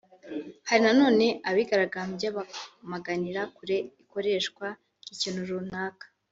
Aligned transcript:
Hari 0.67 0.81
na 0.85 0.93
none 1.01 1.25
abigaragambya 1.49 2.29
bamaganira 2.37 3.41
kure 3.55 3.77
ikoreshwa 4.03 4.65
ry’ikintu 5.03 5.41
runaka 5.49 6.05